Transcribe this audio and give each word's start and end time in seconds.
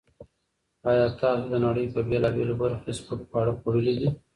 ایا 0.89 1.05
تاسو 1.19 1.45
د 1.53 1.55
نړۍ 1.65 1.85
په 1.93 1.99
بېلابېلو 2.09 2.59
برخو 2.61 2.81
کې 2.85 2.93
سپک 2.99 3.19
خواړه 3.29 3.53
خوړلي 3.59 3.93
دي؟ 3.99 4.09